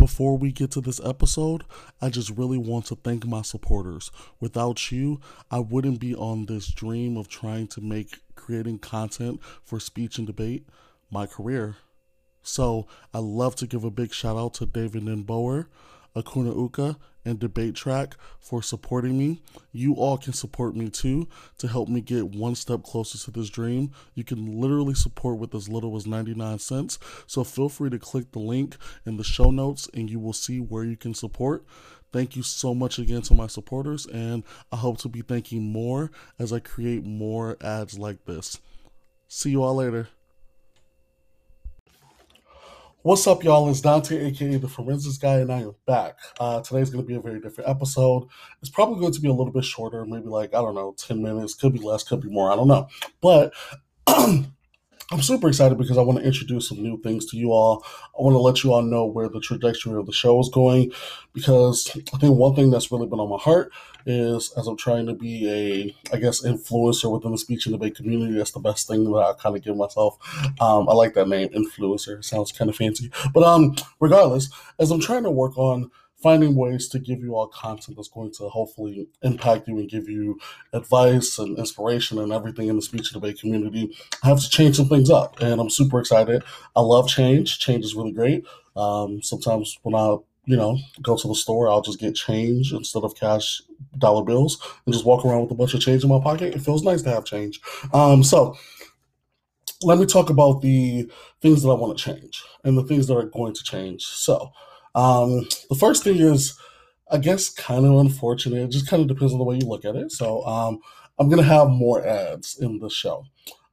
Before 0.00 0.38
we 0.38 0.50
get 0.50 0.70
to 0.70 0.80
this 0.80 0.98
episode, 1.04 1.62
I 2.00 2.08
just 2.08 2.30
really 2.30 2.56
want 2.56 2.86
to 2.86 2.94
thank 2.94 3.26
my 3.26 3.42
supporters. 3.42 4.10
Without 4.40 4.90
you, 4.90 5.20
I 5.50 5.58
wouldn't 5.58 6.00
be 6.00 6.14
on 6.14 6.46
this 6.46 6.68
dream 6.68 7.18
of 7.18 7.28
trying 7.28 7.66
to 7.66 7.82
make 7.82 8.20
creating 8.34 8.78
content 8.78 9.40
for 9.62 9.78
speech 9.78 10.16
and 10.16 10.26
debate 10.26 10.66
my 11.10 11.26
career. 11.26 11.76
So 12.42 12.86
I 13.12 13.18
love 13.18 13.56
to 13.56 13.66
give 13.66 13.84
a 13.84 13.90
big 13.90 14.14
shout 14.14 14.38
out 14.38 14.54
to 14.54 14.64
David 14.64 15.02
Ninboer, 15.02 15.66
Akuna 16.16 16.56
Uka, 16.56 16.96
and 17.24 17.38
Debate 17.38 17.74
Track 17.74 18.16
for 18.38 18.62
supporting 18.62 19.18
me. 19.18 19.42
You 19.72 19.94
all 19.94 20.18
can 20.18 20.32
support 20.32 20.74
me 20.74 20.88
too 20.88 21.28
to 21.58 21.68
help 21.68 21.88
me 21.88 22.00
get 22.00 22.34
one 22.34 22.54
step 22.54 22.82
closer 22.82 23.18
to 23.18 23.30
this 23.30 23.50
dream. 23.50 23.92
You 24.14 24.24
can 24.24 24.60
literally 24.60 24.94
support 24.94 25.38
with 25.38 25.54
as 25.54 25.68
little 25.68 25.96
as 25.96 26.06
99 26.06 26.58
cents. 26.58 26.98
So 27.26 27.44
feel 27.44 27.68
free 27.68 27.90
to 27.90 27.98
click 27.98 28.32
the 28.32 28.38
link 28.38 28.76
in 29.04 29.16
the 29.16 29.24
show 29.24 29.50
notes 29.50 29.88
and 29.94 30.10
you 30.10 30.18
will 30.18 30.32
see 30.32 30.60
where 30.60 30.84
you 30.84 30.96
can 30.96 31.14
support. 31.14 31.64
Thank 32.12 32.34
you 32.34 32.42
so 32.42 32.74
much 32.74 32.98
again 32.98 33.22
to 33.22 33.34
my 33.34 33.46
supporters, 33.46 34.04
and 34.06 34.42
I 34.72 34.76
hope 34.76 34.98
to 34.98 35.08
be 35.08 35.22
thanking 35.22 35.72
more 35.72 36.10
as 36.40 36.52
I 36.52 36.58
create 36.58 37.04
more 37.04 37.56
ads 37.60 37.98
like 38.00 38.24
this. 38.24 38.58
See 39.28 39.50
you 39.50 39.62
all 39.62 39.76
later. 39.76 40.08
What's 43.02 43.26
up, 43.26 43.42
y'all? 43.42 43.70
It's 43.70 43.80
Dante, 43.80 44.26
aka 44.26 44.58
the 44.58 44.68
Forensics 44.68 45.16
Guy, 45.16 45.36
and 45.36 45.50
I 45.50 45.60
am 45.62 45.74
back. 45.86 46.18
Uh, 46.38 46.60
today's 46.60 46.90
going 46.90 47.02
to 47.02 47.08
be 47.08 47.14
a 47.14 47.20
very 47.20 47.40
different 47.40 47.70
episode. 47.70 48.28
It's 48.60 48.68
probably 48.68 49.00
going 49.00 49.14
to 49.14 49.20
be 49.22 49.28
a 49.28 49.32
little 49.32 49.54
bit 49.54 49.64
shorter, 49.64 50.04
maybe 50.04 50.26
like, 50.26 50.50
I 50.50 50.60
don't 50.60 50.74
know, 50.74 50.94
10 50.98 51.22
minutes, 51.22 51.54
could 51.54 51.72
be 51.72 51.78
less, 51.78 52.02
could 52.02 52.20
be 52.20 52.28
more, 52.28 52.52
I 52.52 52.56
don't 52.56 52.68
know. 52.68 52.88
But 53.22 53.54
I'm 55.12 55.22
super 55.22 55.48
excited 55.48 55.76
because 55.76 55.98
I 55.98 56.02
want 56.02 56.20
to 56.20 56.24
introduce 56.24 56.68
some 56.68 56.80
new 56.80 56.96
things 57.00 57.26
to 57.26 57.36
you 57.36 57.50
all. 57.50 57.84
I 58.16 58.22
want 58.22 58.34
to 58.34 58.38
let 58.38 58.62
you 58.62 58.72
all 58.72 58.82
know 58.82 59.06
where 59.06 59.28
the 59.28 59.40
trajectory 59.40 59.98
of 59.98 60.06
the 60.06 60.12
show 60.12 60.38
is 60.38 60.48
going 60.48 60.92
because 61.32 61.90
I 62.14 62.18
think 62.18 62.38
one 62.38 62.54
thing 62.54 62.70
that's 62.70 62.92
really 62.92 63.08
been 63.08 63.18
on 63.18 63.28
my 63.28 63.38
heart 63.38 63.72
is 64.06 64.52
as 64.56 64.68
I'm 64.68 64.76
trying 64.76 65.06
to 65.06 65.14
be 65.14 65.50
a, 65.50 66.14
I 66.14 66.20
guess, 66.20 66.42
influencer 66.42 67.12
within 67.12 67.32
the 67.32 67.38
speech 67.38 67.66
and 67.66 67.74
debate 67.74 67.96
community. 67.96 68.34
That's 68.34 68.52
the 68.52 68.60
best 68.60 68.86
thing 68.86 69.02
that 69.04 69.18
I 69.18 69.32
kind 69.32 69.56
of 69.56 69.64
give 69.64 69.76
myself. 69.76 70.16
Um, 70.60 70.88
I 70.88 70.92
like 70.92 71.14
that 71.14 71.28
name, 71.28 71.48
influencer. 71.48 72.18
It 72.18 72.24
sounds 72.24 72.52
kind 72.52 72.68
of 72.68 72.76
fancy, 72.76 73.10
but 73.34 73.42
um, 73.42 73.74
regardless, 73.98 74.48
as 74.78 74.92
I'm 74.92 75.00
trying 75.00 75.24
to 75.24 75.30
work 75.30 75.58
on 75.58 75.90
finding 76.22 76.54
ways 76.54 76.88
to 76.88 76.98
give 76.98 77.20
you 77.20 77.34
all 77.34 77.48
content 77.48 77.96
that's 77.96 78.08
going 78.08 78.32
to 78.32 78.48
hopefully 78.48 79.08
impact 79.22 79.68
you 79.68 79.78
and 79.78 79.88
give 79.88 80.08
you 80.08 80.38
advice 80.72 81.38
and 81.38 81.58
inspiration 81.58 82.18
and 82.18 82.32
everything 82.32 82.68
in 82.68 82.76
the 82.76 82.82
speech 82.82 83.12
and 83.12 83.20
debate 83.20 83.40
community. 83.40 83.94
I 84.22 84.28
have 84.28 84.40
to 84.40 84.50
change 84.50 84.76
some 84.76 84.88
things 84.88 85.10
up, 85.10 85.40
and 85.40 85.60
I'm 85.60 85.70
super 85.70 85.98
excited. 85.98 86.42
I 86.76 86.80
love 86.80 87.08
change. 87.08 87.58
Change 87.58 87.84
is 87.84 87.94
really 87.94 88.12
great. 88.12 88.44
Um, 88.76 89.22
sometimes 89.22 89.78
when 89.82 89.94
I 89.94 90.16
you 90.46 90.56
know, 90.56 90.78
go 91.00 91.16
to 91.16 91.28
the 91.28 91.34
store, 91.34 91.68
I'll 91.68 91.82
just 91.82 92.00
get 92.00 92.16
change 92.16 92.72
instead 92.72 93.04
of 93.04 93.14
cash 93.14 93.62
dollar 93.98 94.24
bills 94.24 94.58
and 94.84 94.92
just 94.92 95.04
walk 95.04 95.24
around 95.24 95.42
with 95.42 95.50
a 95.52 95.54
bunch 95.54 95.74
of 95.74 95.80
change 95.80 96.02
in 96.02 96.08
my 96.08 96.18
pocket. 96.18 96.54
It 96.54 96.62
feels 96.62 96.82
nice 96.82 97.02
to 97.02 97.10
have 97.10 97.24
change. 97.24 97.60
Um, 97.92 98.24
so 98.24 98.56
let 99.82 99.98
me 99.98 100.06
talk 100.06 100.30
about 100.30 100.60
the 100.60 101.10
things 101.40 101.62
that 101.62 101.70
I 101.70 101.74
want 101.74 101.96
to 101.96 102.04
change 102.04 102.42
and 102.64 102.76
the 102.76 102.82
things 102.84 103.06
that 103.06 103.16
are 103.16 103.26
going 103.26 103.54
to 103.54 103.62
change. 103.62 104.04
So, 104.04 104.50
um, 104.94 105.46
the 105.68 105.76
first 105.78 106.04
thing 106.04 106.16
is, 106.16 106.58
I 107.10 107.18
guess, 107.18 107.48
kind 107.48 107.84
of 107.84 107.94
unfortunate. 107.94 108.62
It 108.62 108.70
just 108.70 108.88
kind 108.88 109.02
of 109.02 109.08
depends 109.08 109.32
on 109.32 109.38
the 109.38 109.44
way 109.44 109.56
you 109.56 109.66
look 109.66 109.84
at 109.84 109.96
it. 109.96 110.12
So, 110.12 110.44
um, 110.44 110.80
I'm 111.18 111.28
going 111.28 111.42
to 111.42 111.48
have 111.48 111.68
more 111.68 112.06
ads 112.06 112.58
in 112.60 112.78
the 112.78 112.88
show. 112.88 113.24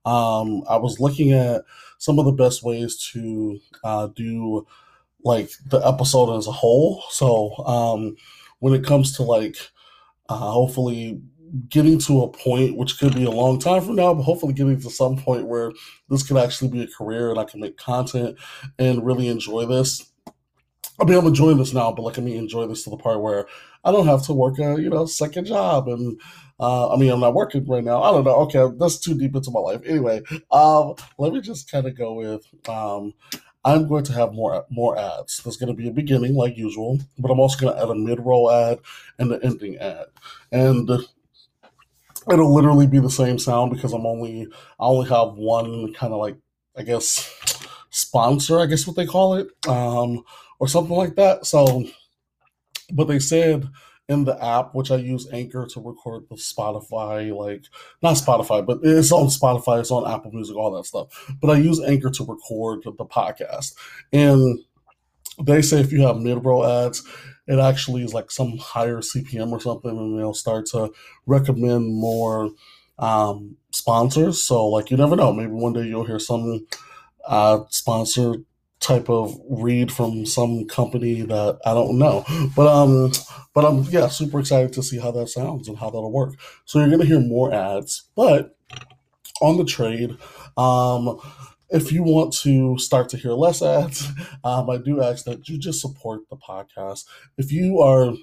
Um, 0.06 0.64
I 0.70 0.78
was 0.78 1.00
looking 1.00 1.34
at 1.34 1.64
some 1.98 2.20
of 2.20 2.26
the 2.26 2.32
best 2.32 2.64
ways 2.64 2.98
to 3.14 3.60
uh, 3.84 4.08
do 4.08 4.66
like 5.24 5.50
the 5.66 5.80
episode 5.80 6.36
as 6.38 6.48
a 6.48 6.52
whole. 6.52 7.04
So, 7.10 7.56
um, 7.66 8.16
when 8.60 8.74
it 8.74 8.86
comes 8.86 9.16
to 9.18 9.24
like, 9.24 9.58
uh, 10.30 10.36
hopefully 10.36 11.22
getting 11.70 11.98
to 11.98 12.24
a 12.24 12.32
point 12.32 12.76
which 12.76 13.00
could 13.00 13.16
be 13.16 13.24
a 13.24 13.32
long 13.32 13.60
time 13.60 13.82
from 13.82 13.96
now, 13.96 14.14
but 14.14 14.24
hopefully 14.24 14.54
getting 14.54 14.80
to 14.80 14.90
some 14.90 15.18
point 15.18 15.48
where 15.48 15.72
this 16.10 16.24
could 16.24 16.38
actually 16.38 16.70
be 16.70 16.84
a 16.84 16.88
career 16.88 17.30
and 17.30 17.40
I 17.40 17.46
can 17.46 17.62
make 17.62 17.78
content 17.78 18.38
and 18.78 19.06
really 19.06 19.28
enjoy 19.28 19.66
this. 19.66 20.12
I 21.00 21.06
mean, 21.06 21.18
I'm 21.18 21.28
enjoying 21.28 21.58
this 21.58 21.74
now, 21.74 21.92
but 21.92 22.04
like, 22.04 22.18
I 22.18 22.22
mean, 22.22 22.38
enjoy 22.38 22.66
this 22.68 22.84
to 22.84 22.90
the 22.90 22.98
part 22.98 23.22
where 23.22 23.46
I 23.84 23.92
don't 23.92 24.08
have 24.08 24.24
to 24.24 24.34
work 24.34 24.58
a, 24.60 24.82
you 24.82 24.90
know, 24.90 25.06
second 25.06 25.46
job. 25.46 25.88
And, 25.88 26.20
uh, 26.60 26.92
I 26.92 26.98
mean, 26.98 27.12
I'm 27.12 27.20
not 27.20 27.36
working 27.36 27.66
right 27.68 27.84
now. 27.84 28.02
I 28.02 28.12
don't 28.12 28.24
know. 28.24 28.36
Okay. 28.36 28.66
That's 28.80 28.98
too 28.98 29.18
deep 29.18 29.36
into 29.36 29.52
my 29.52 29.60
life. 29.60 29.82
Anyway, 29.86 30.24
um, 30.52 30.96
let 31.20 31.34
me 31.34 31.42
just 31.42 31.72
kind 31.72 31.86
of 31.86 31.96
go 31.96 32.14
with, 32.14 32.46
um, 32.68 33.14
I'm 33.66 33.86
going 33.88 34.06
to 34.06 34.14
have 34.14 34.34
more 34.34 34.66
more 34.70 34.98
ads. 34.98 35.44
There's 35.44 35.58
going 35.58 35.68
to 35.68 35.74
be 35.74 35.90
a 35.90 35.92
beginning 35.92 36.36
like 36.36 36.56
usual, 36.56 37.00
but 37.20 37.30
I'm 37.30 37.40
also 37.40 37.60
going 37.60 37.76
to 37.76 37.82
add 37.82 37.90
a 37.90 37.96
mid-roll 37.96 38.50
ad 38.50 38.80
and 39.20 39.30
an 39.34 39.42
ending 39.44 39.78
ad, 39.78 40.06
and 40.54 40.90
it'll 42.32 42.54
literally 42.54 42.88
be 42.88 43.00
the 43.00 43.10
same 43.10 43.38
sound 43.38 43.74
because 43.74 43.92
I'm 43.92 44.06
only 44.06 44.48
I 44.80 44.86
only 44.86 45.10
have 45.10 45.34
one 45.34 45.94
kind 45.94 46.14
of 46.14 46.20
like 46.20 46.38
I 46.78 46.84
guess 46.84 47.30
sponsor, 47.90 48.62
I 48.62 48.68
guess 48.68 48.88
what 48.88 48.96
they 48.96 49.06
call 49.06 49.34
it, 49.34 49.48
um, 49.68 50.24
or 50.60 50.68
something 50.68 50.96
like 50.96 51.16
that. 51.16 51.46
So, 51.46 51.86
but 52.92 53.06
they 53.06 53.20
said 53.20 53.68
in 54.10 54.24
the 54.24 54.42
app, 54.44 54.74
which 54.74 54.92
I 54.92 54.96
use 54.96 55.28
Anchor 55.32 55.66
to 55.68 55.82
record 55.82 56.24
the 56.30 56.36
Spotify, 56.36 57.36
like 57.36 57.66
not 58.02 58.16
Spotify, 58.16 58.66
but 58.66 58.80
it's 58.84 59.12
on 59.12 59.28
Spotify, 59.28 59.82
it's 59.82 59.92
on 59.92 60.10
Apple 60.10 60.32
Music, 60.32 60.56
all 60.56 60.72
that 60.72 60.86
stuff. 60.86 61.08
But 61.42 61.50
I 61.50 61.60
use 61.60 61.82
Anchor 61.82 62.10
to 62.12 62.26
record 62.26 62.84
the 62.84 63.06
podcast. 63.06 63.76
And 64.14 64.60
they 65.44 65.62
say 65.62 65.82
if 65.82 65.92
you 65.92 66.02
have 66.04 66.18
mid 66.18 66.44
roll 66.44 66.66
ads, 66.66 67.04
it 67.48 67.60
actually 67.60 68.04
is 68.04 68.14
like 68.14 68.32
some 68.32 68.58
higher 68.58 68.98
CPM 68.98 69.52
or 69.52 69.60
something, 69.60 69.92
and 69.92 70.18
they'll 70.18 70.34
start 70.34 70.66
to 70.68 70.92
recommend 71.26 71.94
more 71.94 72.52
um, 73.00 73.58
sponsors. 73.72 74.44
So, 74.44 74.68
like, 74.68 74.92
you 74.92 74.98
never 74.98 75.16
know. 75.16 75.32
Maybe 75.32 75.52
one 75.52 75.74
day 75.74 75.84
you'll 75.84 76.06
hear 76.06 76.20
some 76.20 76.66
uh, 77.26 77.62
sponsor 77.70 78.36
type 78.80 79.10
of 79.10 79.36
read 79.50 79.92
from 79.92 80.26
some 80.26 80.66
company 80.68 81.22
that 81.22 81.60
I 81.66 81.74
don't 81.74 81.98
know. 81.98 82.24
But 82.56 82.68
um 82.68 83.12
but 83.54 83.66
I'm 83.66 83.84
yeah, 83.84 84.08
super 84.08 84.40
excited 84.40 84.74
to 84.74 84.84
see 84.84 85.00
how 85.00 85.12
that 85.12 85.30
sounds 85.30 85.68
and 85.68 85.78
how 85.78 85.90
that'll 85.90 86.12
work. 86.12 86.36
So 86.66 86.80
you're 86.80 86.90
gonna 86.90 87.06
hear 87.06 87.20
more 87.20 87.54
ads, 87.54 88.10
but 88.16 88.56
on 89.42 89.58
the 89.58 89.66
trade, 89.66 90.18
um 90.58 91.20
if 91.70 91.92
you 91.92 92.02
want 92.02 92.34
to 92.34 92.78
start 92.78 93.10
to 93.10 93.18
hear 93.18 93.32
less 93.32 93.62
ads, 93.62 94.08
um, 94.44 94.70
I 94.70 94.78
do 94.78 95.02
ask 95.04 95.26
that 95.26 95.50
you 95.50 95.58
just 95.58 95.82
support 95.82 96.22
the 96.30 96.38
podcast. 96.38 97.06
If 97.38 97.52
you 97.52 97.80
are 97.80 98.14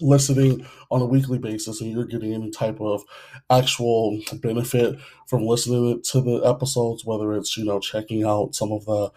listening 0.00 0.66
on 0.90 1.02
a 1.02 1.06
weekly 1.06 1.38
basis 1.38 1.80
and 1.80 1.90
you're 1.90 2.06
getting 2.06 2.32
any 2.32 2.50
type 2.50 2.80
of 2.80 3.02
actual 3.50 4.20
benefit 4.34 4.98
from 5.26 5.44
listening 5.46 6.00
to 6.02 6.20
the 6.20 6.40
episodes, 6.44 7.04
whether 7.04 7.34
it's, 7.34 7.56
you 7.56 7.64
know, 7.64 7.78
checking 7.80 8.24
out 8.24 8.54
some 8.54 8.72
of 8.72 8.84
the 8.86 9.10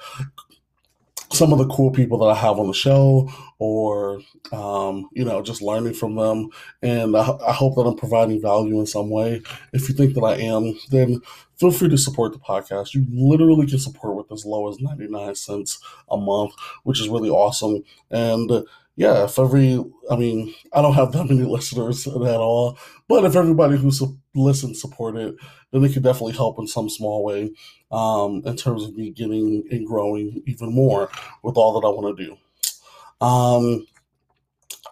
some 1.33 1.51
of 1.51 1.57
the 1.57 1.67
cool 1.67 1.91
people 1.91 2.19
that 2.19 2.27
I 2.27 2.35
have 2.35 2.59
on 2.59 2.67
the 2.67 2.73
show, 2.73 3.29
or 3.59 4.21
um, 4.51 5.09
you 5.13 5.25
know, 5.25 5.41
just 5.41 5.61
learning 5.61 5.93
from 5.93 6.15
them. 6.15 6.49
And 6.81 7.17
I, 7.17 7.37
I, 7.47 7.51
hope 7.51 7.75
that 7.75 7.81
I'm 7.81 7.97
providing 7.97 8.41
value 8.41 8.79
in 8.79 8.85
some 8.85 9.09
way. 9.09 9.41
If 9.73 9.89
you 9.89 9.95
think 9.95 10.13
that 10.13 10.21
I 10.21 10.35
am, 10.35 10.77
then 10.91 11.21
feel 11.57 11.71
free 11.71 11.89
to 11.89 11.97
support 11.97 12.33
the 12.33 12.39
podcast. 12.39 12.93
You 12.93 13.05
literally 13.09 13.65
can 13.65 13.79
support 13.79 14.15
with 14.15 14.31
as 14.31 14.45
low 14.45 14.69
as 14.69 14.79
99 14.79 15.35
cents 15.35 15.79
a 16.09 16.17
month, 16.17 16.53
which 16.83 17.01
is 17.01 17.09
really 17.09 17.29
awesome. 17.29 17.83
And 18.11 18.63
yeah, 18.95 19.23
if 19.25 19.39
every, 19.39 19.83
I 20.09 20.15
mean, 20.15 20.53
I 20.73 20.81
don't 20.81 20.93
have 20.93 21.11
that 21.13 21.25
many 21.29 21.41
listeners 21.43 22.05
at 22.07 22.13
all, 22.15 22.77
but 23.07 23.25
if 23.25 23.35
everybody 23.35 23.77
who 23.77 23.91
su- 23.91 24.17
listens 24.35 24.81
support 24.81 25.15
it, 25.15 25.35
then 25.71 25.83
it 25.83 25.93
could 25.93 26.03
definitely 26.03 26.33
help 26.33 26.59
in 26.59 26.67
some 26.67 26.89
small 26.89 27.23
way 27.23 27.51
um, 27.91 28.41
in 28.45 28.55
terms 28.55 28.83
of 28.83 28.95
me 28.95 29.09
getting 29.11 29.63
and 29.71 29.87
growing 29.87 30.43
even 30.45 30.73
more 30.73 31.09
with 31.41 31.57
all 31.57 31.79
that 31.79 31.87
I 31.87 31.89
want 31.89 32.17
to 32.17 32.25
do. 32.25 32.37
Um, 33.25 33.87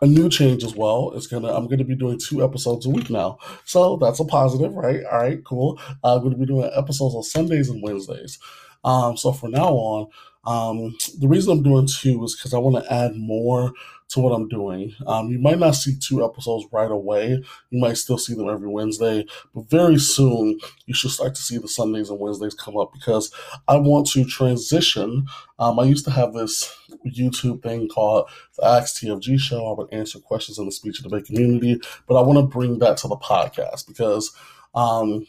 a 0.01 0.07
new 0.07 0.29
change 0.29 0.63
as 0.63 0.75
well 0.75 1.11
is 1.11 1.27
gonna 1.27 1.53
I'm 1.53 1.67
gonna 1.67 1.83
be 1.83 1.95
doing 1.95 2.17
two 2.17 2.43
episodes 2.43 2.85
a 2.85 2.89
week 2.89 3.09
now, 3.09 3.37
so 3.65 3.97
that's 3.97 4.19
a 4.19 4.25
positive, 4.25 4.73
right? 4.73 5.03
All 5.05 5.19
right, 5.19 5.43
cool. 5.43 5.79
Uh, 6.03 6.15
I'm 6.15 6.23
gonna 6.23 6.37
be 6.37 6.45
doing 6.45 6.71
episodes 6.75 7.13
on 7.13 7.23
Sundays 7.23 7.69
and 7.69 7.83
Wednesdays. 7.83 8.39
Um, 8.83 9.15
so 9.15 9.31
from 9.31 9.51
now 9.51 9.69
on, 9.69 10.07
um, 10.43 10.95
the 11.19 11.27
reason 11.27 11.51
I'm 11.51 11.63
doing 11.63 11.87
two 11.87 12.23
is 12.23 12.35
because 12.35 12.53
I 12.53 12.57
want 12.57 12.83
to 12.83 12.93
add 12.93 13.15
more 13.15 13.73
to 14.09 14.19
what 14.19 14.31
I'm 14.31 14.47
doing. 14.49 14.93
Um, 15.07 15.29
you 15.29 15.39
might 15.39 15.59
not 15.59 15.75
see 15.75 15.95
two 15.97 16.25
episodes 16.25 16.65
right 16.71 16.91
away. 16.91 17.41
You 17.69 17.79
might 17.79 17.97
still 17.97 18.17
see 18.17 18.33
them 18.33 18.49
every 18.49 18.67
Wednesday, 18.67 19.25
but 19.55 19.69
very 19.69 19.97
soon 19.97 20.59
you 20.85 20.93
should 20.93 21.11
start 21.11 21.33
to 21.35 21.41
see 21.41 21.57
the 21.57 21.67
Sundays 21.67 22.09
and 22.09 22.19
Wednesdays 22.19 22.53
come 22.53 22.75
up 22.75 22.91
because 22.91 23.31
I 23.67 23.77
want 23.77 24.07
to 24.07 24.25
transition. 24.25 25.27
Um, 25.59 25.79
I 25.79 25.83
used 25.83 26.05
to 26.05 26.11
have 26.11 26.33
this 26.33 26.75
YouTube 27.05 27.63
thing 27.63 27.87
called 27.87 28.29
the 28.57 28.65
Ask 28.65 29.01
TFG 29.01 29.39
Show. 29.39 29.71
I 29.71 29.77
would 29.77 29.93
answer 29.93 30.19
questions 30.19 30.59
in 30.59 30.65
the 30.65 30.71
speech 30.71 30.99
and 30.99 31.09
debate 31.09 31.27
community, 31.27 31.79
but 32.07 32.15
I 32.15 32.21
want 32.21 32.37
to 32.39 32.43
bring 32.43 32.79
that 32.79 32.97
to 32.97 33.07
the 33.07 33.17
podcast 33.17 33.87
because. 33.87 34.35
Um, 34.73 35.27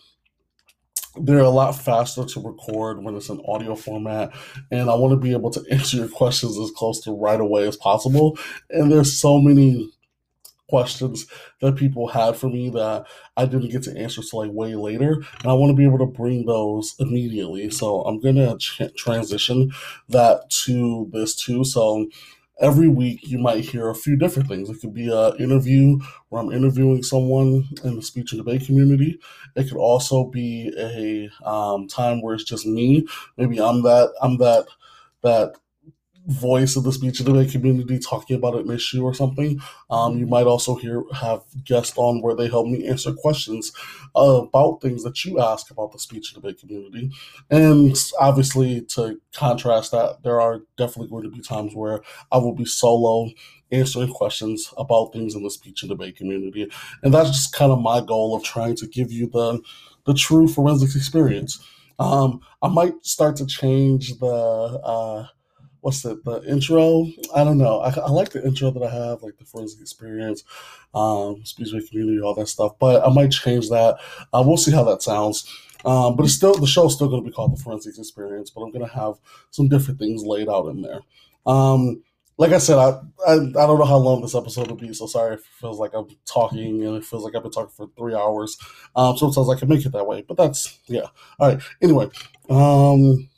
they're 1.16 1.40
a 1.40 1.50
lot 1.50 1.72
faster 1.72 2.24
to 2.24 2.40
record 2.40 3.02
when 3.04 3.14
it's 3.14 3.28
an 3.28 3.40
audio 3.46 3.74
format 3.74 4.32
and 4.70 4.90
i 4.90 4.94
want 4.94 5.12
to 5.12 5.16
be 5.16 5.32
able 5.32 5.50
to 5.50 5.62
answer 5.70 5.98
your 5.98 6.08
questions 6.08 6.58
as 6.58 6.70
close 6.70 7.00
to 7.00 7.12
right 7.12 7.40
away 7.40 7.66
as 7.66 7.76
possible 7.76 8.38
and 8.70 8.90
there's 8.90 9.20
so 9.20 9.38
many 9.38 9.90
questions 10.72 11.26
that 11.60 11.76
people 11.76 12.08
had 12.08 12.34
for 12.34 12.48
me 12.48 12.70
that 12.70 13.04
I 13.36 13.44
didn't 13.44 13.68
get 13.68 13.82
to 13.82 13.94
answer 13.94 14.22
till 14.22 14.38
like 14.38 14.52
way 14.52 14.74
later, 14.74 15.12
and 15.12 15.46
I 15.46 15.52
want 15.52 15.68
to 15.68 15.76
be 15.76 15.84
able 15.84 15.98
to 15.98 16.06
bring 16.06 16.46
those 16.46 16.94
immediately. 16.98 17.68
So 17.68 18.00
I'm 18.04 18.18
gonna 18.18 18.56
ch- 18.56 18.80
transition 18.96 19.70
that 20.08 20.48
to 20.64 21.10
this 21.12 21.34
too. 21.34 21.62
So 21.64 22.06
every 22.62 22.88
week 22.88 23.20
you 23.28 23.38
might 23.38 23.64
hear 23.64 23.90
a 23.90 23.94
few 23.94 24.16
different 24.16 24.48
things. 24.48 24.70
It 24.70 24.80
could 24.80 24.94
be 24.94 25.12
an 25.12 25.36
interview 25.38 25.98
where 26.30 26.42
I'm 26.42 26.52
interviewing 26.52 27.02
someone 27.02 27.68
in 27.84 27.96
the 27.96 28.02
speech 28.02 28.32
and 28.32 28.38
debate 28.44 28.66
community. 28.66 29.18
It 29.56 29.68
could 29.68 29.78
also 29.78 30.24
be 30.26 30.72
a 30.78 31.30
um, 31.48 31.88
time 31.88 32.22
where 32.22 32.34
it's 32.34 32.44
just 32.44 32.66
me. 32.66 33.06
Maybe 33.36 33.60
I'm 33.60 33.82
that 33.82 34.12
I'm 34.22 34.38
that 34.38 34.66
that 35.22 35.54
voice 36.26 36.76
of 36.76 36.84
the 36.84 36.92
speech 36.92 37.18
and 37.18 37.26
debate 37.26 37.50
community 37.50 37.98
talking 37.98 38.36
about 38.36 38.54
an 38.54 38.70
issue 38.70 39.02
or 39.04 39.12
something. 39.12 39.60
Um, 39.90 40.18
you 40.18 40.26
might 40.26 40.46
also 40.46 40.76
hear 40.76 41.02
have 41.12 41.42
guests 41.64 41.94
on 41.96 42.22
where 42.22 42.36
they 42.36 42.48
help 42.48 42.66
me 42.66 42.86
answer 42.86 43.12
questions 43.12 43.72
about 44.14 44.80
things 44.80 45.02
that 45.02 45.24
you 45.24 45.40
ask 45.40 45.70
about 45.70 45.92
the 45.92 45.98
speech 45.98 46.32
and 46.32 46.42
debate 46.42 46.60
community. 46.60 47.10
And 47.50 47.96
obviously, 48.20 48.82
to 48.90 49.20
contrast 49.34 49.90
that, 49.92 50.22
there 50.22 50.40
are 50.40 50.60
definitely 50.76 51.08
going 51.08 51.24
to 51.24 51.30
be 51.30 51.40
times 51.40 51.74
where 51.74 52.02
I 52.30 52.38
will 52.38 52.54
be 52.54 52.66
solo 52.66 53.30
answering 53.72 54.12
questions 54.12 54.72
about 54.76 55.12
things 55.12 55.34
in 55.34 55.42
the 55.42 55.50
speech 55.50 55.82
and 55.82 55.88
debate 55.88 56.16
community. 56.16 56.70
And 57.02 57.12
that's 57.12 57.30
just 57.30 57.54
kind 57.54 57.72
of 57.72 57.80
my 57.80 58.00
goal 58.00 58.36
of 58.36 58.44
trying 58.44 58.76
to 58.76 58.86
give 58.86 59.10
you 59.10 59.28
the 59.28 59.60
the 60.04 60.14
true 60.14 60.48
forensics 60.48 60.96
experience. 60.96 61.64
Um, 61.98 62.40
I 62.60 62.68
might 62.68 63.04
start 63.04 63.36
to 63.36 63.46
change 63.46 64.18
the 64.18 64.26
uh, 64.26 65.26
what's 65.82 66.04
it 66.04 66.24
the 66.24 66.42
intro 66.44 67.06
i 67.34 67.44
don't 67.44 67.58
know 67.58 67.80
I, 67.80 67.90
I, 67.90 68.10
like 68.10 68.30
the 68.30 68.44
intro 68.44 68.70
that 68.70 68.82
i 68.82 68.90
have 68.90 69.22
like 69.22 69.36
the 69.36 69.44
forensic 69.44 69.80
experience 69.80 70.42
um 70.94 71.42
speechway 71.44 71.86
community 71.88 72.20
all 72.20 72.34
that 72.34 72.48
stuff 72.48 72.78
but 72.78 73.06
i 73.06 73.12
might 73.12 73.30
change 73.30 73.68
that 73.68 73.98
uh, 74.32 74.42
we'll 74.44 74.56
see 74.56 74.72
how 74.72 74.84
that 74.84 75.02
sounds 75.02 75.46
um, 75.84 76.14
but 76.14 76.24
it's 76.24 76.34
still 76.34 76.54
the 76.54 76.66
show's 76.66 76.94
still 76.94 77.08
going 77.08 77.22
to 77.22 77.28
be 77.28 77.34
called 77.34 77.56
the 77.56 77.62
forensics 77.62 77.98
experience 77.98 78.50
but 78.50 78.62
i'm 78.62 78.70
going 78.70 78.86
to 78.86 78.92
have 78.92 79.14
some 79.50 79.68
different 79.68 79.98
things 79.98 80.22
laid 80.24 80.48
out 80.48 80.68
in 80.68 80.80
there 80.80 81.00
um 81.46 82.02
like 82.38 82.52
I 82.52 82.58
said, 82.58 82.78
I, 82.78 82.98
I, 83.26 83.34
I 83.34 83.36
don't 83.36 83.78
know 83.78 83.84
how 83.84 83.98
long 83.98 84.22
this 84.22 84.34
episode 84.34 84.68
will 84.68 84.76
be, 84.76 84.92
so 84.94 85.06
sorry 85.06 85.34
if 85.34 85.40
it 85.40 85.46
feels 85.60 85.78
like 85.78 85.92
I'm 85.94 86.08
talking 86.24 86.82
and 86.84 86.96
it 86.96 87.04
feels 87.04 87.24
like 87.24 87.36
I've 87.36 87.42
been 87.42 87.52
talking 87.52 87.72
for 87.76 87.88
three 87.96 88.14
hours. 88.14 88.56
Um, 88.96 89.16
sometimes 89.16 89.48
I 89.48 89.54
can 89.54 89.68
make 89.68 89.84
it 89.84 89.92
that 89.92 90.06
way, 90.06 90.24
but 90.26 90.36
that's 90.36 90.80
yeah. 90.86 91.06
All 91.38 91.48
right. 91.48 91.62
Anyway, 91.82 92.08
um, 92.48 93.28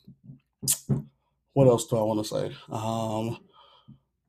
what 1.55 1.69
else 1.69 1.87
do 1.87 1.97
I 1.97 2.03
want 2.03 2.25
to 2.25 2.29
say? 2.29 2.57
Um, 2.71 3.39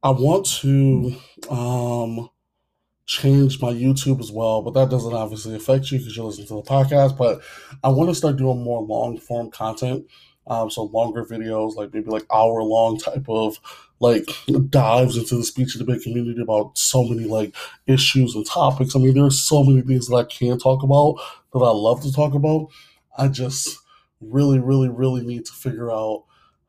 I 0.01 0.11
want 0.11 0.45
to 0.61 1.15
um, 1.49 2.29
change 3.05 3.61
my 3.61 3.71
YouTube 3.71 4.19
as 4.19 4.31
well, 4.31 4.61
but 4.61 4.73
that 4.75 4.89
doesn't 4.89 5.13
obviously 5.13 5.55
affect 5.55 5.91
you 5.91 5.97
because 5.97 6.15
you're 6.15 6.25
listening 6.25 6.47
to 6.47 6.55
the 6.55 6.61
podcast. 6.61 7.17
But 7.17 7.41
I 7.83 7.89
want 7.89 8.09
to 8.09 8.15
start 8.15 8.37
doing 8.37 8.63
more 8.63 8.81
long 8.81 9.17
form 9.17 9.51
content. 9.51 10.05
Um, 10.47 10.69
so 10.69 10.83
longer 10.83 11.25
videos, 11.25 11.75
like 11.75 11.91
maybe 11.91 12.11
like 12.11 12.27
hour 12.31 12.61
long 12.61 12.99
type 12.99 13.25
of 13.27 13.59
like 13.99 14.29
dives 14.69 15.17
into 15.17 15.35
the 15.35 15.43
speech 15.43 15.75
and 15.75 15.85
debate 15.85 16.03
community 16.03 16.39
about 16.39 16.77
so 16.77 17.03
many 17.03 17.25
like 17.25 17.55
issues 17.87 18.35
and 18.35 18.45
topics. 18.45 18.95
I 18.95 18.99
mean, 18.99 19.15
there's 19.15 19.39
so 19.39 19.63
many 19.63 19.81
things 19.81 20.07
that 20.07 20.15
I 20.15 20.23
can 20.25 20.59
talk 20.59 20.83
about 20.83 21.15
that 21.51 21.59
I 21.59 21.71
love 21.71 22.03
to 22.03 22.13
talk 22.13 22.35
about. 22.35 22.67
I 23.17 23.27
just 23.27 23.75
really, 24.21 24.59
really, 24.59 24.89
really 24.89 25.25
need 25.25 25.45
to 25.45 25.53
figure 25.53 25.91
out 25.91 26.25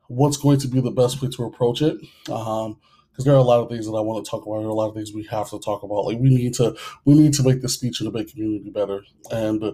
what's 0.07 0.37
going 0.37 0.59
to 0.59 0.67
be 0.67 0.81
the 0.81 0.91
best 0.91 1.21
way 1.21 1.29
to 1.29 1.43
approach 1.43 1.81
it. 1.81 1.97
Um, 2.29 2.77
because 3.11 3.25
there 3.25 3.33
are 3.33 3.39
a 3.39 3.41
lot 3.41 3.59
of 3.61 3.67
things 3.67 3.87
that 3.87 3.93
I 3.93 3.99
want 3.99 4.23
to 4.23 4.29
talk 4.29 4.45
about. 4.45 4.59
There 4.59 4.67
are 4.67 4.69
a 4.69 4.75
lot 4.75 4.89
of 4.89 4.93
things 4.93 5.11
we 5.11 5.23
have 5.23 5.49
to 5.49 5.57
talk 5.57 5.81
about. 5.81 6.05
Like 6.05 6.19
we 6.19 6.29
need 6.29 6.53
to 6.55 6.77
we 7.03 7.15
need 7.15 7.33
to 7.33 7.43
make 7.43 7.63
the 7.63 7.69
speech 7.69 7.99
and 7.99 8.07
debate 8.07 8.29
community 8.31 8.69
better. 8.69 9.01
And 9.31 9.73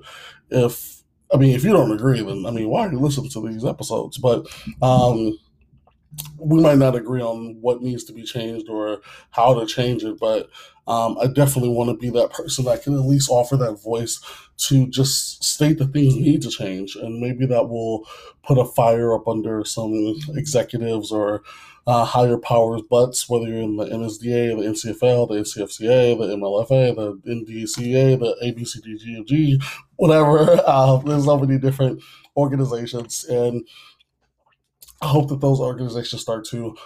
if 0.49 1.03
I 1.33 1.35
mean 1.35 1.53
if 1.53 1.65
you 1.65 1.73
don't 1.73 1.91
agree, 1.91 2.21
then 2.21 2.45
I 2.45 2.51
mean 2.51 2.69
why 2.69 2.87
are 2.87 2.91
you 2.93 2.99
listening 2.99 3.29
to 3.31 3.45
these 3.45 3.65
episodes? 3.65 4.17
But 4.17 4.47
um, 4.81 5.37
we 6.37 6.61
might 6.61 6.77
not 6.77 6.95
agree 6.95 7.21
on 7.21 7.57
what 7.61 7.81
needs 7.81 8.03
to 8.05 8.13
be 8.13 8.23
changed 8.23 8.69
or 8.69 9.01
how 9.31 9.57
to 9.59 9.65
change 9.65 10.03
it, 10.03 10.19
but 10.19 10.49
um, 10.87 11.17
I 11.19 11.27
definitely 11.27 11.69
want 11.69 11.89
to 11.89 11.97
be 11.97 12.09
that 12.09 12.31
person 12.31 12.65
that 12.65 12.83
can 12.83 12.93
at 12.95 13.05
least 13.05 13.29
offer 13.29 13.55
that 13.57 13.81
voice 13.81 14.19
to 14.57 14.87
just 14.87 15.43
state 15.43 15.77
that 15.77 15.93
things 15.93 16.15
need 16.15 16.41
to 16.41 16.49
change. 16.49 16.95
And 16.95 17.21
maybe 17.21 17.45
that 17.45 17.69
will 17.69 18.05
put 18.43 18.57
a 18.57 18.65
fire 18.65 19.13
up 19.13 19.27
under 19.27 19.63
some 19.63 20.15
executives 20.35 21.11
or 21.11 21.41
uh, 21.87 22.05
higher 22.05 22.37
powers 22.37 22.81
butts, 22.89 23.29
whether 23.29 23.47
you're 23.47 23.61
in 23.61 23.77
the 23.77 23.85
NSDA, 23.85 24.57
the 24.57 24.91
NCFL, 24.91 25.29
the 25.29 25.35
NCFCA, 25.35 26.17
the 26.17 26.35
MLFA, 26.35 26.95
the 26.95 27.13
NDCA, 27.29 28.19
the 28.19 28.35
ABCDGG, 28.43 29.63
whatever. 29.95 30.61
Uh, 30.65 30.97
there's 31.05 31.25
so 31.25 31.37
many 31.37 31.57
different 31.57 32.01
organizations. 32.35 33.25
And 33.25 33.67
I 35.03 35.07
hope 35.07 35.27
that 35.29 35.41
those 35.41 35.59
organizations 35.59 36.21
start 36.21 36.45
to 36.45 36.77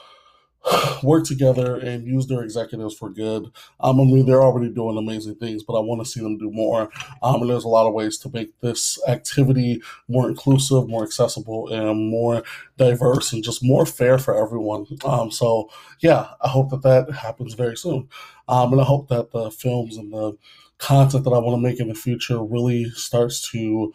work 1.04 1.24
together 1.24 1.75
and 1.75 2.08
use 2.08 2.25
their 2.25 2.42
executives 2.42 2.96
for 2.96 3.12
good. 3.12 3.52
Um, 3.80 4.02
I 4.02 4.04
mean, 4.06 4.25
they're 4.25 4.42
already 4.42 4.74
doing 4.74 4.98
amazing 4.98 5.36
things, 5.36 5.64
but 5.64 5.75
I 5.75 5.81
want 5.81 6.02
to 6.02 6.10
see 6.10 6.19
them 6.19 6.40
do 6.40 6.50
more. 6.52 6.90
Um, 7.22 7.42
and 7.42 7.50
there's 7.50 7.64
a 7.64 7.69
lot 7.69 7.86
of 7.86 7.94
ways 7.94 8.18
to 8.19 8.31
make 8.34 8.60
this 8.62 8.98
activity 9.08 9.84
more 10.08 10.28
inclusive, 10.28 10.90
more 10.90 11.04
accessible, 11.04 11.72
and 11.72 12.10
more 12.10 12.44
diverse, 12.78 13.34
and 13.34 13.44
just 13.44 13.64
more 13.64 13.86
fair 13.86 14.18
for 14.18 14.36
everyone. 14.36 14.88
Um, 15.06 15.30
so, 15.30 15.69
yeah, 16.00 16.30
I 16.42 16.48
hope 16.48 16.72
that 16.72 16.81
that 16.81 17.12
happens 17.12 17.54
very 17.54 17.78
soon. 17.78 18.10
Um, 18.50 18.72
and 18.72 18.81
I 18.81 18.86
hope 18.86 19.10
that 19.10 19.31
the 19.31 19.52
films 19.52 19.96
and 19.96 20.12
the 20.12 20.38
content 20.80 21.24
that 21.24 21.34
I 21.34 21.40
want 21.40 21.56
to 21.56 21.69
make 21.69 21.80
in 21.80 21.88
the 21.88 21.96
future 21.96 22.44
really 22.44 22.90
starts 22.92 23.48
to 23.52 23.94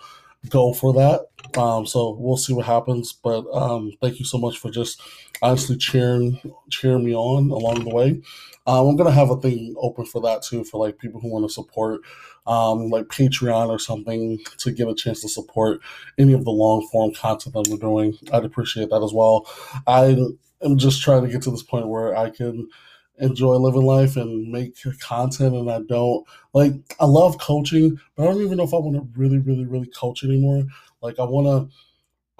go 0.48 0.72
for 0.72 0.92
that. 0.94 1.26
Um, 1.60 1.86
so 1.86 2.16
we'll 2.18 2.36
see 2.36 2.52
what 2.52 2.66
happens. 2.66 3.12
But 3.12 3.44
um, 3.52 3.92
thank 4.00 4.18
you 4.18 4.24
so 4.24 4.38
much 4.38 4.58
for 4.58 4.70
just 4.70 5.00
honestly 5.40 5.76
cheering 5.76 6.40
cheering 6.70 7.04
me 7.04 7.14
on 7.14 7.50
along 7.50 7.84
the 7.84 7.94
way. 7.94 8.22
Um, 8.66 8.88
I'm 8.88 8.96
gonna 8.96 9.10
have 9.10 9.30
a 9.30 9.40
thing 9.40 9.74
open 9.78 10.06
for 10.06 10.20
that 10.22 10.42
too 10.42 10.64
for 10.64 10.84
like 10.84 10.98
people 10.98 11.20
who 11.20 11.32
want 11.32 11.44
to 11.46 11.52
support 11.52 12.00
um, 12.46 12.90
like 12.90 13.06
Patreon 13.06 13.68
or 13.68 13.78
something 13.78 14.38
to 14.58 14.72
get 14.72 14.88
a 14.88 14.94
chance 14.94 15.20
to 15.22 15.28
support 15.28 15.80
any 16.18 16.32
of 16.32 16.44
the 16.44 16.50
long 16.50 16.86
form 16.90 17.12
content 17.12 17.54
that 17.54 17.68
we're 17.68 17.76
doing. 17.76 18.16
I'd 18.32 18.44
appreciate 18.44 18.90
that 18.90 19.02
as 19.02 19.12
well. 19.12 19.46
I 19.86 20.16
am 20.62 20.78
just 20.78 21.02
trying 21.02 21.24
to 21.24 21.28
get 21.28 21.42
to 21.42 21.50
this 21.50 21.62
point 21.62 21.88
where 21.88 22.16
I 22.16 22.30
can 22.30 22.68
enjoy 23.18 23.54
living 23.56 23.82
life 23.82 24.16
and 24.16 24.50
make 24.50 24.74
content 25.00 25.54
and 25.54 25.70
I 25.70 25.80
don't 25.82 26.26
like 26.54 26.72
I 27.00 27.04
love 27.06 27.38
coaching, 27.38 27.98
but 28.16 28.24
I 28.24 28.26
don't 28.32 28.42
even 28.42 28.56
know 28.58 28.64
if 28.64 28.74
I 28.74 28.78
want 28.78 28.96
to 28.96 29.08
really, 29.18 29.38
really, 29.38 29.66
really 29.66 29.88
coach 29.88 30.24
anymore. 30.24 30.64
Like 31.02 31.18
I 31.18 31.24
wanna 31.24 31.68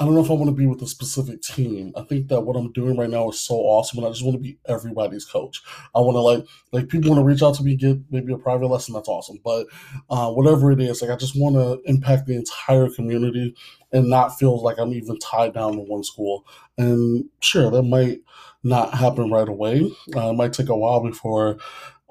I 0.03 0.05
don't 0.05 0.15
know 0.17 0.25
if 0.25 0.31
I 0.31 0.35
want 0.35 0.49
to 0.49 0.57
be 0.57 0.67
with 0.67 0.83
a 0.83 0.87
specific 0.89 1.43
team. 1.43 1.93
I 1.97 2.03
think 2.03 2.27
that 2.27 2.41
what 2.41 2.57
I'm 2.57 2.73
doing 2.73 2.97
right 2.97 3.09
now 3.09 3.31
is 3.31 3.41
so 3.41 3.55
awesome, 3.55 3.99
and 3.99 4.07
I 4.09 4.11
just 4.11 4.25
want 4.25 4.35
to 4.35 4.43
be 4.43 4.59
everybody's 4.67 5.25
coach. 5.25 5.63
I 5.95 6.01
want 6.01 6.17
to 6.17 6.21
like 6.21 6.45
like 6.73 6.89
people 6.89 7.11
want 7.13 7.21
to 7.21 7.25
reach 7.25 7.41
out 7.41 7.55
to 7.57 7.63
me, 7.63 7.77
get 7.77 7.99
maybe 8.11 8.33
a 8.33 8.37
private 8.39 8.67
lesson. 8.67 8.95
That's 8.95 9.07
awesome, 9.07 9.39
but 9.45 9.69
uh, 10.11 10.33
whatever 10.33 10.73
it 10.73 10.81
is, 10.81 11.03
like 11.03 11.13
I 11.13 11.17
just 11.17 11.39
want 11.39 11.55
to 11.55 11.81
impact 11.89 12.27
the 12.27 12.35
entire 12.35 12.91
community 12.91 13.55
and 13.93 14.11
not 14.11 14.37
feel 14.39 14.61
like 14.61 14.79
I'm 14.79 14.93
even 14.93 15.21
tied 15.21 15.55
down 15.55 15.75
to 15.75 15.79
one 15.79 16.03
school. 16.03 16.45
And 16.77 17.27
sure, 17.39 17.71
that 17.71 17.83
might 17.85 18.23
not 18.65 18.95
happen 18.95 19.31
right 19.31 19.49
away. 19.49 19.89
Uh, 20.17 20.31
it 20.31 20.35
might 20.35 20.53
take 20.53 20.69
a 20.69 20.77
while 20.77 21.01
before 21.01 21.59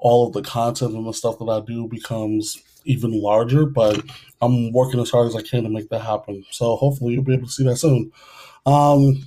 all 0.02 0.26
of 0.26 0.32
the 0.32 0.42
content 0.42 0.94
and 0.94 1.06
the 1.06 1.12
stuff 1.12 1.38
that 1.38 1.48
I 1.48 1.60
do 1.60 1.86
becomes 1.86 2.60
even 2.84 3.12
larger, 3.22 3.64
but 3.64 4.02
I'm 4.40 4.72
working 4.72 5.00
as 5.00 5.10
hard 5.10 5.28
as 5.28 5.36
I 5.36 5.42
can 5.42 5.62
to 5.62 5.70
make 5.70 5.88
that 5.90 6.02
happen. 6.02 6.44
So 6.50 6.74
hopefully 6.74 7.14
you'll 7.14 7.22
be 7.22 7.34
able 7.34 7.46
to 7.46 7.52
see 7.52 7.64
that 7.64 7.76
soon. 7.76 8.10
Um, 8.66 9.22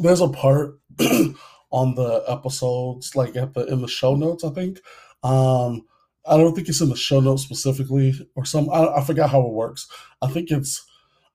there's 0.00 0.20
a 0.20 0.28
part 0.28 0.78
on 1.70 1.94
the 1.96 2.22
episodes, 2.28 3.16
like 3.16 3.34
at 3.34 3.54
the 3.54 3.66
in 3.66 3.80
the 3.82 3.88
show 3.88 4.14
notes, 4.14 4.44
I 4.44 4.50
think. 4.50 4.78
Um, 5.24 5.82
I 6.24 6.36
don't 6.36 6.54
think 6.54 6.68
it's 6.68 6.80
in 6.80 6.88
the 6.88 6.96
show 6.96 7.18
notes 7.18 7.42
specifically, 7.42 8.14
or 8.36 8.44
some. 8.44 8.70
I, 8.70 8.86
I 8.96 9.04
forgot 9.04 9.30
how 9.30 9.40
it 9.40 9.52
works. 9.52 9.88
I 10.22 10.28
think 10.28 10.52
it's. 10.52 10.86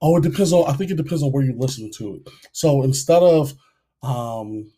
Oh, 0.01 0.15
it 0.17 0.23
depends 0.23 0.53
on. 0.53 0.69
I 0.69 0.73
think 0.77 0.91
it 0.91 0.97
depends 0.97 1.23
on 1.23 1.31
where 1.31 1.43
you 1.43 1.55
listen 1.57 1.91
to 1.97 2.15
it. 2.15 2.29
So 2.53 2.83
instead 2.83 3.21
of 3.21 3.53
um, 4.01 4.71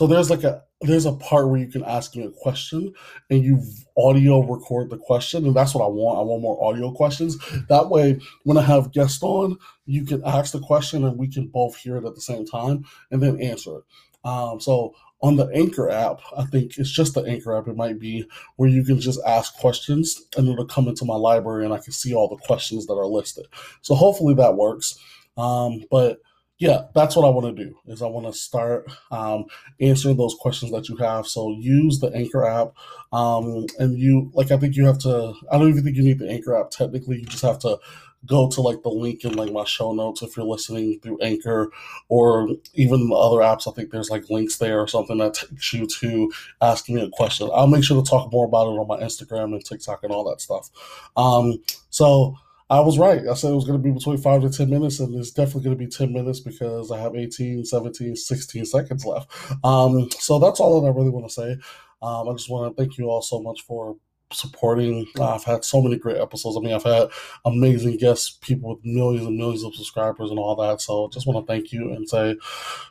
so 0.00 0.06
there's 0.06 0.30
like 0.30 0.44
a 0.44 0.62
there's 0.80 1.04
a 1.04 1.12
part 1.12 1.50
where 1.50 1.60
you 1.60 1.66
can 1.66 1.84
ask 1.84 2.16
me 2.16 2.24
a 2.24 2.30
question 2.30 2.94
and 3.28 3.44
you 3.44 3.62
audio 3.98 4.40
record 4.40 4.88
the 4.88 4.96
question, 4.96 5.44
and 5.44 5.54
that's 5.54 5.74
what 5.74 5.84
I 5.84 5.88
want. 5.88 6.18
I 6.18 6.22
want 6.22 6.40
more 6.40 6.64
audio 6.64 6.90
questions. 6.90 7.36
That 7.68 7.90
way, 7.90 8.18
when 8.44 8.56
I 8.56 8.62
have 8.62 8.92
guests 8.92 9.22
on, 9.22 9.58
you 9.84 10.06
can 10.06 10.22
ask 10.24 10.54
the 10.54 10.60
question 10.60 11.04
and 11.04 11.18
we 11.18 11.28
can 11.28 11.48
both 11.48 11.76
hear 11.76 11.98
it 11.98 12.06
at 12.06 12.14
the 12.14 12.22
same 12.22 12.46
time 12.46 12.86
and 13.10 13.22
then 13.22 13.42
answer 13.42 13.80
it. 13.80 13.84
Um, 14.24 14.58
so 14.58 14.94
on 15.20 15.36
the 15.36 15.48
Anchor 15.48 15.90
app, 15.90 16.20
I 16.34 16.44
think 16.44 16.78
it's 16.78 16.90
just 16.90 17.12
the 17.12 17.20
Anchor 17.24 17.54
app, 17.54 17.68
it 17.68 17.76
might 17.76 17.98
be 17.98 18.24
where 18.56 18.70
you 18.70 18.82
can 18.82 19.00
just 19.00 19.20
ask 19.26 19.54
questions 19.56 20.18
and 20.34 20.48
it'll 20.48 20.64
come 20.64 20.88
into 20.88 21.04
my 21.04 21.16
library 21.16 21.66
and 21.66 21.74
I 21.74 21.78
can 21.78 21.92
see 21.92 22.14
all 22.14 22.26
the 22.26 22.42
questions 22.46 22.86
that 22.86 22.94
are 22.94 23.06
listed. 23.06 23.44
So 23.82 23.94
hopefully 23.94 24.32
that 24.36 24.56
works. 24.56 24.98
Um, 25.36 25.84
but 25.90 26.20
yeah, 26.60 26.82
that's 26.94 27.16
what 27.16 27.26
I 27.26 27.30
want 27.30 27.56
to 27.56 27.64
do. 27.64 27.74
Is 27.86 28.02
I 28.02 28.06
want 28.06 28.26
to 28.26 28.34
start 28.34 28.86
um, 29.10 29.46
answering 29.80 30.18
those 30.18 30.36
questions 30.38 30.70
that 30.72 30.90
you 30.90 30.96
have. 30.96 31.26
So 31.26 31.56
use 31.58 32.00
the 32.00 32.14
Anchor 32.14 32.44
app, 32.44 32.74
um, 33.12 33.64
and 33.78 33.98
you 33.98 34.30
like. 34.34 34.50
I 34.50 34.58
think 34.58 34.76
you 34.76 34.84
have 34.84 34.98
to. 34.98 35.32
I 35.50 35.56
don't 35.56 35.70
even 35.70 35.82
think 35.82 35.96
you 35.96 36.02
need 36.02 36.18
the 36.18 36.30
Anchor 36.30 36.54
app. 36.54 36.70
Technically, 36.70 37.20
you 37.20 37.24
just 37.24 37.42
have 37.42 37.58
to 37.60 37.78
go 38.26 38.50
to 38.50 38.60
like 38.60 38.82
the 38.82 38.90
link 38.90 39.24
in 39.24 39.32
like 39.36 39.50
my 39.50 39.64
show 39.64 39.94
notes 39.94 40.20
if 40.20 40.36
you're 40.36 40.44
listening 40.44 41.00
through 41.00 41.18
Anchor 41.22 41.70
or 42.10 42.46
even 42.74 43.08
the 43.08 43.14
other 43.14 43.38
apps. 43.38 43.66
I 43.66 43.74
think 43.74 43.90
there's 43.90 44.10
like 44.10 44.28
links 44.28 44.58
there 44.58 44.80
or 44.80 44.86
something 44.86 45.16
that 45.16 45.32
takes 45.32 45.72
you 45.72 45.86
to 45.86 46.30
asking 46.60 46.96
me 46.96 47.04
a 47.04 47.08
question. 47.08 47.48
I'll 47.54 47.68
make 47.68 47.84
sure 47.84 48.02
to 48.02 48.06
talk 48.06 48.30
more 48.30 48.44
about 48.44 48.66
it 48.66 48.78
on 48.78 48.86
my 48.86 48.98
Instagram 48.98 49.54
and 49.54 49.64
TikTok 49.64 50.02
and 50.02 50.12
all 50.12 50.28
that 50.28 50.42
stuff. 50.42 50.68
Um, 51.16 51.54
so 51.88 52.36
I 52.70 52.80
was 52.80 52.98
right. 52.98 53.26
I 53.26 53.34
said 53.34 53.50
it 53.50 53.56
was 53.56 53.66
going 53.66 53.78
to 53.78 53.82
be 53.82 53.90
between 53.90 54.16
five 54.18 54.42
to 54.42 54.50
10 54.50 54.70
minutes, 54.70 55.00
and 55.00 55.14
it's 55.16 55.32
definitely 55.32 55.64
going 55.64 55.76
to 55.78 55.84
be 55.84 55.90
10 55.90 56.12
minutes 56.12 56.38
because 56.38 56.92
I 56.92 56.98
have 57.00 57.16
18, 57.16 57.64
17, 57.64 58.14
16 58.14 58.64
seconds 58.64 59.04
left. 59.04 59.28
Um, 59.64 60.08
so 60.12 60.38
that's 60.38 60.60
all 60.60 60.80
that 60.80 60.86
I 60.86 60.90
really 60.90 61.10
want 61.10 61.26
to 61.26 61.32
say. 61.32 61.56
Um, 62.00 62.28
I 62.28 62.32
just 62.32 62.48
want 62.48 62.74
to 62.74 62.80
thank 62.80 62.96
you 62.96 63.10
all 63.10 63.22
so 63.22 63.40
much 63.42 63.62
for 63.62 63.96
supporting. 64.32 65.06
Uh, 65.18 65.34
I've 65.34 65.44
had 65.44 65.64
so 65.64 65.82
many 65.82 65.98
great 65.98 66.18
episodes. 66.18 66.56
I 66.56 66.60
mean, 66.60 66.72
I've 66.72 66.84
had 66.84 67.08
amazing 67.44 67.96
guests, 67.96 68.38
people 68.40 68.70
with 68.70 68.84
millions 68.84 69.26
and 69.26 69.36
millions 69.36 69.64
of 69.64 69.74
subscribers 69.74 70.30
and 70.30 70.38
all 70.38 70.54
that. 70.56 70.80
So 70.80 71.06
I 71.06 71.08
just 71.10 71.26
want 71.26 71.44
to 71.44 71.52
thank 71.52 71.72
you 71.72 71.92
and 71.92 72.08
say 72.08 72.36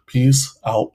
peace 0.05 0.57
out. 0.65 0.93